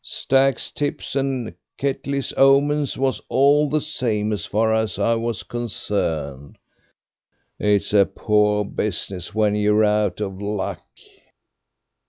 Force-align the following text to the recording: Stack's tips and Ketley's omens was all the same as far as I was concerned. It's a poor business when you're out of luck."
Stack's 0.03 0.71
tips 0.71 1.15
and 1.15 1.53
Ketley's 1.77 2.33
omens 2.35 2.97
was 2.97 3.21
all 3.29 3.69
the 3.69 3.79
same 3.81 4.33
as 4.33 4.47
far 4.47 4.73
as 4.73 4.97
I 4.97 5.13
was 5.13 5.43
concerned. 5.43 6.57
It's 7.59 7.93
a 7.93 8.07
poor 8.07 8.65
business 8.65 9.35
when 9.35 9.53
you're 9.53 9.85
out 9.85 10.19
of 10.19 10.41
luck." 10.41 10.81